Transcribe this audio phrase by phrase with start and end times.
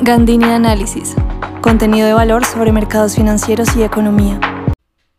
[0.00, 1.16] Gandini Análisis.
[1.60, 4.38] Contenido de valor sobre mercados financieros y economía.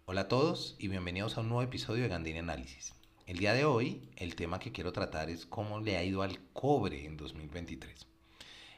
[0.06, 2.94] Hola a todos y bienvenidos a un nuevo episodio de Gandini Análisis.
[3.28, 6.40] El día de hoy el tema que quiero tratar es cómo le ha ido al
[6.54, 8.08] cobre en 2023.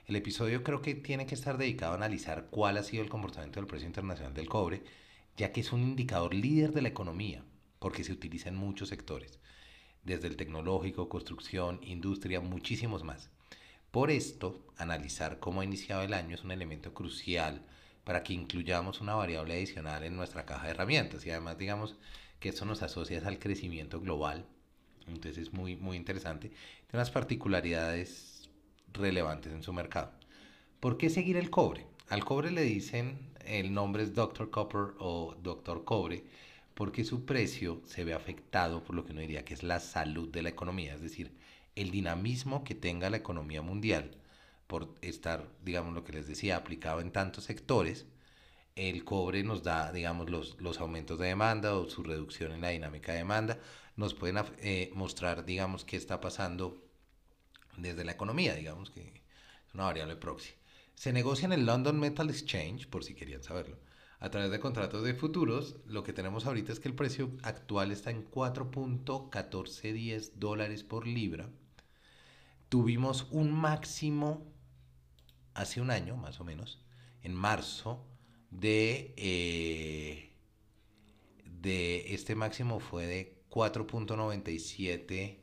[0.07, 3.59] El episodio creo que tiene que estar dedicado a analizar cuál ha sido el comportamiento
[3.59, 4.83] del precio internacional del cobre,
[5.37, 7.43] ya que es un indicador líder de la economía,
[7.77, 9.39] porque se utiliza en muchos sectores,
[10.03, 13.29] desde el tecnológico, construcción, industria, muchísimos más.
[13.91, 17.61] Por esto, analizar cómo ha iniciado el año es un elemento crucial
[18.05, 21.97] para que incluyamos una variable adicional en nuestra caja de herramientas y además digamos
[22.39, 24.45] que esto nos asocia al crecimiento global.
[25.07, 26.47] Entonces es muy, muy interesante.
[26.49, 28.49] Tiene unas particularidades
[28.93, 30.13] relevantes en su mercado.
[30.79, 31.85] ¿Por qué seguir el cobre?
[32.07, 34.49] Al cobre le dicen, el nombre es Dr.
[34.51, 35.83] Copper o Dr.
[35.83, 36.23] Cobre,
[36.75, 40.29] porque su precio se ve afectado por lo que uno diría que es la salud
[40.29, 41.33] de la economía, es decir,
[41.75, 44.17] el dinamismo que tenga la economía mundial
[44.67, 48.05] por estar, digamos, lo que les decía, aplicado en tantos sectores,
[48.75, 52.69] el cobre nos da, digamos, los, los aumentos de demanda o su reducción en la
[52.69, 53.59] dinámica de demanda,
[53.97, 56.81] nos pueden eh, mostrar, digamos, qué está pasando
[57.77, 59.23] desde la economía, digamos, que
[59.67, 60.51] es una variable proxy.
[60.95, 63.77] Se negocia en el London Metal Exchange, por si querían saberlo,
[64.19, 65.75] a través de contratos de futuros.
[65.85, 71.49] Lo que tenemos ahorita es que el precio actual está en 4.1410 dólares por libra
[72.71, 74.49] tuvimos un máximo
[75.53, 76.79] hace un año, más o menos,
[77.21, 78.07] en marzo,
[78.49, 80.31] de, eh,
[81.43, 85.39] de este máximo fue de 4.97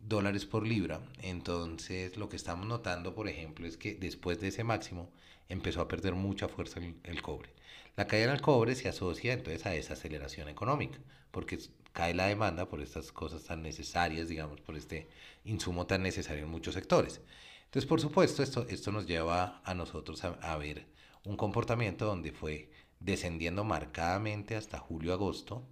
[0.00, 1.00] dólares por libra.
[1.22, 5.10] Entonces, lo que estamos notando, por ejemplo, es que después de ese máximo
[5.48, 7.48] empezó a perder mucha fuerza el, el cobre.
[7.96, 10.98] La caída del cobre se asocia entonces a esa aceleración económica,
[11.30, 11.58] porque
[11.92, 15.08] cae la demanda por estas cosas tan necesarias, digamos, por este
[15.44, 17.20] insumo tan necesario en muchos sectores.
[17.64, 20.86] Entonces, por supuesto, esto, esto nos lleva a nosotros a, ver
[21.24, 25.66] un comportamiento donde fue descendiendo marcadamente hasta julio-agosto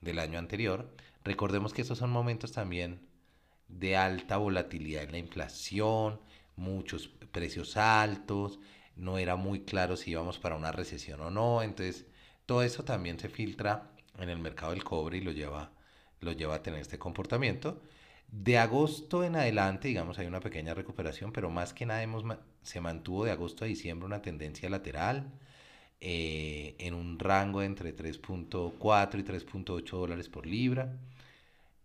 [0.00, 0.94] del año anterior.
[1.22, 3.06] Recordemos que estos son momentos también
[3.68, 6.20] de alta volatilidad en la inflación,
[6.56, 8.58] muchos precios altos,
[8.96, 12.06] no era muy claro si íbamos para una recesión o no, entonces
[12.46, 15.72] todo eso también se filtra en el mercado del cobre y lo lleva,
[16.20, 17.80] lo lleva a tener este comportamiento.
[18.28, 22.24] De agosto en adelante, digamos, hay una pequeña recuperación, pero más que nada hemos,
[22.62, 25.32] se mantuvo de agosto a diciembre una tendencia lateral
[26.00, 30.98] eh, en un rango entre 3.4 y 3.8 dólares por libra.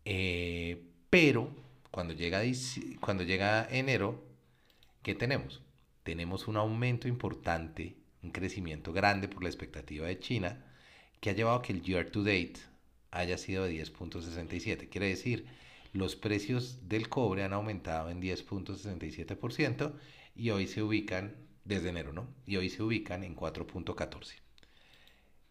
[0.06, 1.52] Eh, pero
[1.92, 2.42] cuando llega,
[3.00, 4.24] cuando llega enero,
[5.04, 5.62] ¿qué tenemos?
[6.04, 10.66] Tenemos un aumento importante, un crecimiento grande por la expectativa de China
[11.20, 12.56] que ha llevado a que el year to date
[13.12, 14.90] haya sido de 10.67.
[14.90, 15.48] Quiere decir,
[15.94, 19.94] los precios del cobre han aumentado en 10.67%
[20.36, 21.36] y hoy se ubican,
[21.66, 22.28] desde enero, ¿no?
[22.46, 24.36] Y hoy se ubican en 4.14.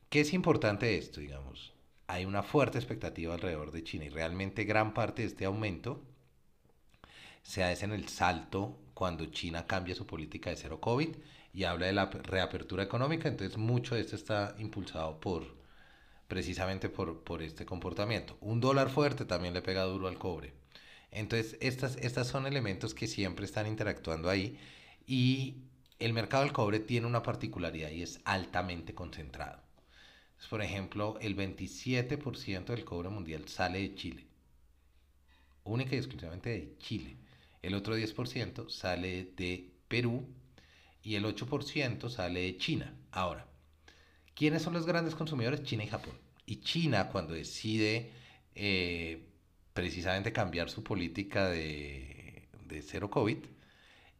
[0.08, 1.74] ¿Qué es importante esto, digamos?
[2.06, 6.02] Hay una fuerte expectativa alrededor de China y realmente gran parte de este aumento
[7.42, 11.16] se hace en el salto cuando China cambia su política de cero COVID
[11.52, 15.57] y habla de la reapertura económica, entonces mucho de esto está impulsado por
[16.28, 18.37] precisamente por, por este comportamiento.
[18.41, 20.53] Un dólar fuerte también le pega duro al cobre.
[21.11, 24.59] Entonces, estas, estas son elementos que siempre están interactuando ahí
[25.06, 25.56] y
[25.99, 29.62] el mercado del cobre tiene una particularidad y es altamente concentrado.
[30.50, 34.27] por ejemplo, el 27% del cobre mundial sale de Chile,
[35.65, 37.16] única y exclusivamente de Chile.
[37.62, 40.28] El otro 10% sale de Perú
[41.03, 42.95] y el 8% sale de China.
[43.10, 43.47] Ahora,
[44.38, 45.65] ¿Quiénes son los grandes consumidores?
[45.65, 46.15] China y Japón.
[46.47, 48.12] Y China, cuando decide
[48.54, 49.26] eh,
[49.72, 52.47] precisamente cambiar su política de,
[52.82, 53.38] cero COVID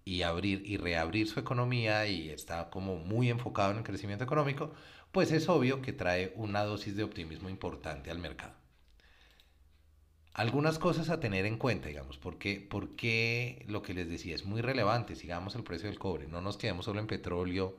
[0.05, 4.73] y abrir y reabrir su economía y está como muy enfocado en el crecimiento económico,
[5.13, 8.55] pues es obvio que trae una dosis de optimismo importante al mercado.
[10.33, 14.63] Algunas cosas a tener en cuenta, digamos, porque, porque lo que les decía es muy
[14.63, 17.77] relevante, sigamos el precio del cobre, no nos quedemos solo en petróleo,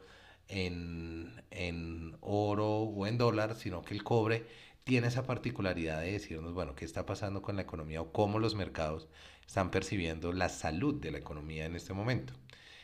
[0.50, 4.46] en, oro o en dólar, sino que el cobre
[4.84, 8.56] tiene esa particularidad de decirnos, bueno, qué está pasando con la economía o cómo los
[8.56, 9.07] mercados
[9.46, 12.34] están percibiendo la salud de la economía en este momento.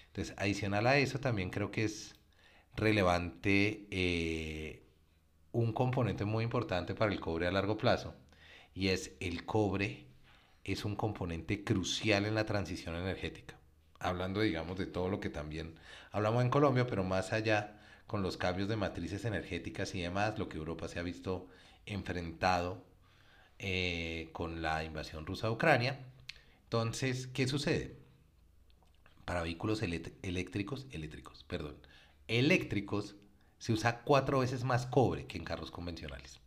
[0.08, 2.16] Entonces, adicional a eso, también creo que es
[2.76, 4.84] relevante eh,
[5.52, 8.16] un componente muy importante para el cobre a largo plazo,
[8.74, 10.06] y es el cobre
[10.64, 13.58] es un componente crucial en la transición energética
[14.00, 15.76] hablando, digamos, de todo lo que también
[16.12, 20.50] hablamos en Colombia, pero más allá con los cambios de matrices energéticas y demás, lo
[20.50, 21.48] que Europa se ha visto
[21.86, 22.84] enfrentado
[23.60, 26.00] eh, con la invasión rusa a Ucrania.
[26.66, 28.06] Entonces, ¿qué sucede?
[29.26, 31.76] para vehículos eléctricos, eléctricos, perdón,
[32.28, 33.16] eléctricos,
[33.58, 36.40] se usa cuatro veces más cobre que en carros convencionales.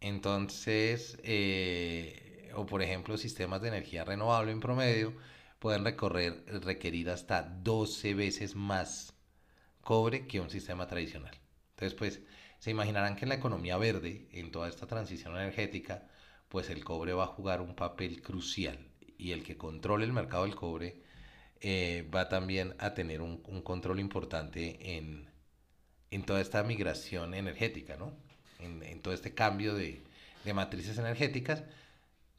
[0.00, 5.12] Entonces, eh, o por ejemplo, sistemas de energía renovable en promedio
[5.58, 9.14] pueden recorrer, requerir hasta 12 veces más
[9.80, 11.36] cobre que un sistema tradicional.
[11.70, 12.20] Entonces, pues,
[12.58, 16.08] se imaginarán que en la economía verde, en toda esta transición energética,
[16.48, 18.78] pues el cobre va a jugar un papel crucial
[19.16, 21.02] y el que controle el mercado del cobre
[21.60, 25.28] eh, va también a tener un, control importante en,
[26.24, 28.12] toda esta migración energética, ¿no?
[28.60, 30.02] en, todo este cambio de,
[30.54, 31.62] matrices energéticas.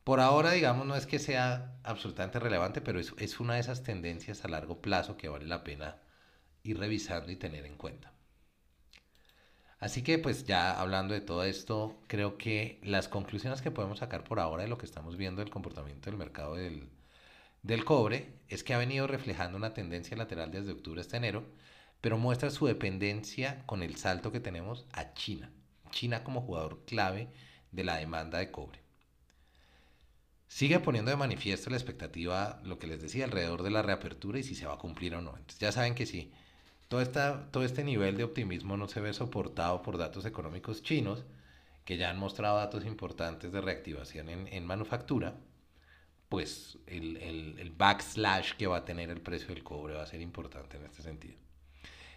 [0.10, 3.84] Por ahora, digamos, no es que sea absolutamente relevante, pero es, es una de esas
[3.84, 5.98] tendencias a largo plazo que vale la pena
[6.64, 8.12] ir revisando y tener en cuenta.
[9.78, 14.24] Así que pues ya hablando de todo esto, creo que las conclusiones que podemos sacar
[14.24, 16.90] por ahora de lo que estamos viendo del comportamiento del mercado del,
[17.62, 21.46] del cobre es que ha venido reflejando una tendencia lateral desde octubre hasta enero,
[22.02, 25.52] pero muestra su dependencia con el salto que tenemos a China.
[25.92, 27.30] China como jugador clave
[27.72, 28.89] de la demanda de cobre.
[30.50, 34.44] Sigue poniendo de manifiesto la expectativa, lo que les decía, alrededor de la reapertura y
[34.44, 35.38] si se va a cumplir o no.
[35.38, 36.34] Entonces ya saben que sí
[36.90, 37.06] todo,
[37.52, 41.24] todo este nivel de optimismo no se ve soportado por datos económicos chinos,
[41.86, 45.36] que ya han mostrado datos importantes de reactivación en, manufactura,
[46.28, 50.22] pues el, el, backslash que va a tener el precio del cobre va a ser
[50.22, 51.36] importante en este sentido.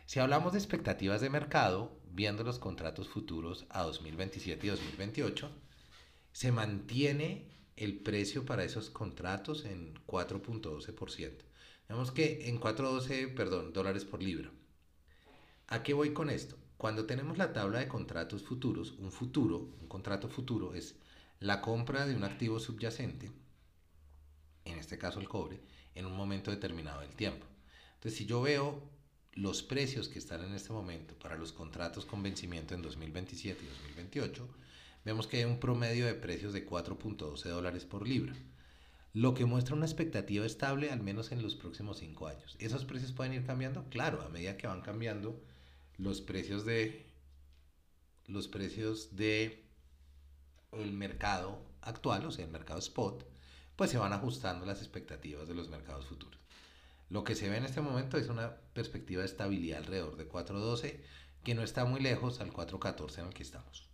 [0.05, 5.51] Si hablamos de expectativas de mercado, viendo los contratos futuros a 2027 y 2028,
[6.33, 7.47] se mantiene
[7.77, 11.33] el precio para esos contratos en 4.12%.
[11.89, 14.51] Vemos que en 4.12, perdón, dólares por libra.
[15.69, 16.57] ¿A qué voy con esto?
[16.77, 20.97] Cuando tenemos la tabla de contratos futuros, un futuro, un contrato futuro es
[21.39, 23.31] la compra de un activo subyacente,
[24.65, 25.61] en este caso el cobre,
[25.95, 27.47] en un momento determinado del tiempo.
[27.95, 28.83] Entonces, si yo veo
[29.35, 33.69] los precios que están en este momento para los contratos con vencimiento en 2027 y
[33.69, 34.49] 2028,
[35.05, 38.35] vemos que hay un promedio de precios de 4.12 dólares por libra,
[39.13, 42.57] lo que muestra una expectativa estable al menos en los próximos 5 años.
[42.59, 43.85] ¿Esos precios pueden ir cambiando?
[43.91, 45.41] Claro, a medida que van cambiando
[45.99, 47.07] los precios de
[48.27, 49.65] los precios de
[50.73, 53.27] el mercado actual, o sea, el mercado spot,
[53.77, 56.41] pues se van ajustando las expectativas de los mercados futuros.
[57.11, 61.01] Lo que se ve en este momento es una perspectiva de estabilidad alrededor de 4.12,
[61.45, 63.92] que no está muy lejos al 4.14 en el que estamos.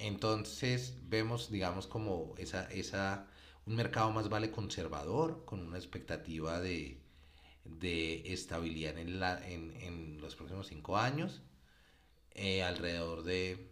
[0.00, 3.26] Entonces vemos, digamos, como esa, esa,
[3.66, 6.98] un mercado más vale conservador, con una expectativa de,
[7.64, 11.42] de estabilidad en, la, en, en los próximos cinco años,
[12.34, 13.70] eh, alrededor de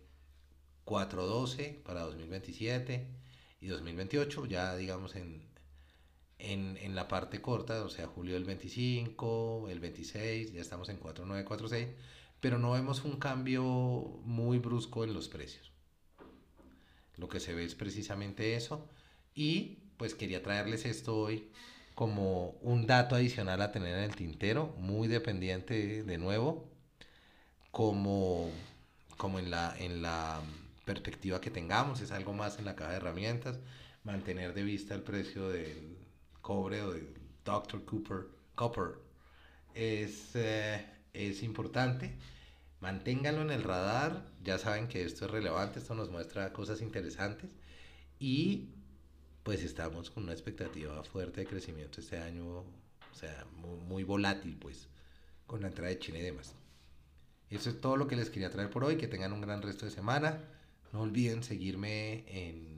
[0.84, 3.06] 4.12 para 2027
[3.60, 5.42] y 2028, ya digamos en,
[6.38, 11.00] en, en, la parte corta, o sea, julio del 25, el 26, ya estamos en
[11.00, 11.88] 4.946,
[12.40, 15.77] pero no vemos un cambio muy brusco en los precios.
[17.18, 18.88] Lo que se ve es precisamente eso
[19.34, 21.50] y pues quería traerles esto hoy
[21.94, 26.68] como un dato adicional a tener en el tintero, muy dependiente de nuevo,
[27.72, 28.50] como,
[29.16, 30.40] como en, la, en la
[30.84, 33.58] perspectiva que tengamos, es algo más en la caja de herramientas,
[34.04, 35.96] mantener de vista el precio del
[36.40, 37.08] cobre o del
[37.44, 37.84] Dr.
[37.84, 38.94] Cooper, Copper
[39.74, 42.12] es, eh, es importante.
[42.80, 47.50] Manténganlo en el radar, ya saben que esto es relevante, esto nos muestra cosas interesantes
[48.20, 48.68] y
[49.48, 54.88] pues estamos con una expectativa fuerte de crecimiento este año, o sea, muy, volátil, pues,
[55.46, 56.54] con la entrada de China y demás.
[57.48, 58.98] Eso es todo lo que les quería traer por hoy.
[58.98, 60.44] Que tengan un gran resto de semana.
[60.92, 62.76] No olviden seguirme en,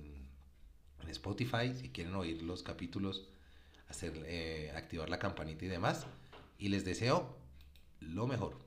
[1.09, 3.27] Spotify si quieren oír los capítulos,
[3.89, 6.07] hacer, eh, activar la campanita y demás.
[6.57, 7.37] Y les deseo
[7.99, 8.60] lo mejor.